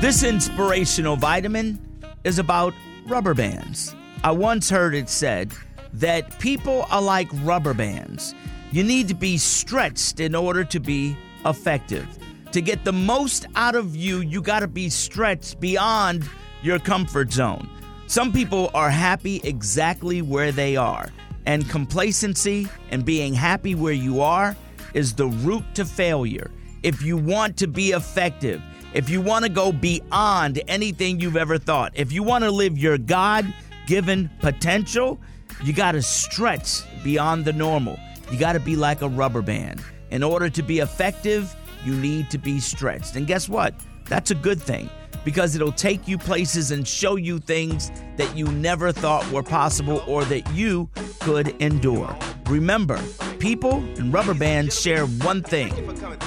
This 0.00 0.22
inspirational 0.22 1.16
vitamin 1.16 1.78
is 2.24 2.38
about 2.38 2.72
rubber 3.06 3.34
bands. 3.34 3.94
I 4.24 4.30
once 4.30 4.70
heard 4.70 4.94
it 4.94 5.10
said 5.10 5.52
that 5.92 6.38
people 6.38 6.86
are 6.90 7.02
like 7.02 7.28
rubber 7.42 7.74
bands. 7.74 8.34
You 8.72 8.82
need 8.82 9.08
to 9.08 9.14
be 9.14 9.36
stretched 9.36 10.18
in 10.18 10.34
order 10.34 10.64
to 10.64 10.80
be 10.80 11.18
effective. 11.44 12.08
To 12.52 12.62
get 12.62 12.82
the 12.82 12.94
most 12.94 13.44
out 13.56 13.74
of 13.74 13.94
you, 13.94 14.20
you 14.20 14.40
got 14.40 14.60
to 14.60 14.68
be 14.68 14.88
stretched 14.88 15.60
beyond 15.60 16.26
your 16.62 16.78
comfort 16.78 17.30
zone. 17.30 17.68
Some 18.06 18.32
people 18.32 18.70
are 18.72 18.88
happy 18.88 19.42
exactly 19.44 20.22
where 20.22 20.50
they 20.50 20.76
are, 20.76 21.10
and 21.44 21.68
complacency 21.68 22.68
and 22.90 23.04
being 23.04 23.34
happy 23.34 23.74
where 23.74 23.92
you 23.92 24.22
are 24.22 24.56
is 24.94 25.12
the 25.12 25.26
route 25.26 25.74
to 25.74 25.84
failure. 25.84 26.50
If 26.82 27.02
you 27.02 27.18
want 27.18 27.58
to 27.58 27.66
be 27.66 27.90
effective, 27.90 28.62
if 28.92 29.08
you 29.08 29.20
want 29.20 29.44
to 29.44 29.50
go 29.50 29.72
beyond 29.72 30.60
anything 30.66 31.20
you've 31.20 31.36
ever 31.36 31.58
thought, 31.58 31.92
if 31.94 32.12
you 32.12 32.22
want 32.22 32.44
to 32.44 32.50
live 32.50 32.76
your 32.76 32.98
God 32.98 33.52
given 33.86 34.30
potential, 34.40 35.20
you 35.62 35.72
got 35.72 35.92
to 35.92 36.02
stretch 36.02 36.82
beyond 37.04 37.44
the 37.44 37.52
normal. 37.52 37.98
You 38.32 38.38
got 38.38 38.54
to 38.54 38.60
be 38.60 38.76
like 38.76 39.02
a 39.02 39.08
rubber 39.08 39.42
band. 39.42 39.82
In 40.10 40.22
order 40.22 40.50
to 40.50 40.62
be 40.62 40.80
effective, 40.80 41.54
you 41.84 41.94
need 41.94 42.30
to 42.30 42.38
be 42.38 42.58
stretched. 42.58 43.16
And 43.16 43.26
guess 43.26 43.48
what? 43.48 43.74
That's 44.06 44.32
a 44.32 44.34
good 44.34 44.60
thing 44.60 44.90
because 45.24 45.54
it'll 45.54 45.72
take 45.72 46.08
you 46.08 46.18
places 46.18 46.70
and 46.70 46.86
show 46.86 47.16
you 47.16 47.38
things 47.38 47.92
that 48.16 48.36
you 48.36 48.46
never 48.46 48.90
thought 48.90 49.30
were 49.30 49.42
possible 49.42 50.02
or 50.06 50.24
that 50.24 50.50
you 50.52 50.88
could 51.20 51.48
endure. 51.62 52.16
Remember, 52.50 53.00
people 53.38 53.76
and 53.96 54.12
rubber 54.12 54.34
bands 54.34 54.78
share 54.78 55.06
one 55.06 55.40
thing 55.40 55.72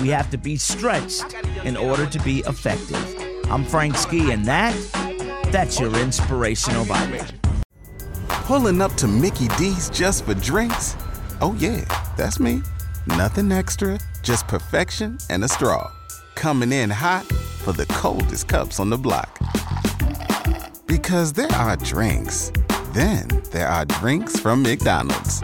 we 0.02 0.08
have 0.08 0.32
to 0.32 0.38
be 0.38 0.56
stretched 0.56 1.34
in 1.66 1.76
order 1.76 2.06
to 2.06 2.20
be 2.20 2.40
effective. 2.48 3.06
I'm 3.52 3.66
Frank 3.66 3.98
Ski, 3.98 4.32
and 4.32 4.46
that, 4.46 4.74
that's 5.52 5.82
your 5.82 5.94
inspirational 5.98 6.86
vitamin. 6.86 7.26
Pulling 8.30 8.82
up 8.82 8.94
to 8.94 9.08
Mickey 9.08 9.50
D's 9.58 9.90
just 9.90 10.24
for 10.24 10.34
drinks? 10.34 10.96
Oh, 11.42 11.58
yeah, 11.60 11.84
that's 12.16 12.40
me. 12.40 12.62
Nothing 13.06 13.52
extra, 13.52 14.00
just 14.22 14.48
perfection 14.48 15.18
and 15.30 15.44
a 15.44 15.50
straw. 15.50 15.92
Coming 16.36 16.72
in 16.72 16.90
hot 16.90 17.26
for 17.26 17.74
the 17.74 17.86
coldest 17.88 18.48
cups 18.48 18.80
on 18.80 18.90
the 18.90 18.98
block. 18.98 19.40
Because 20.86 21.34
there 21.34 21.52
are 21.52 21.76
drinks, 21.76 22.50
then 22.94 23.28
there 23.52 23.68
are 23.68 23.84
drinks 23.84 24.40
from 24.40 24.64
McDonald's. 24.64 25.44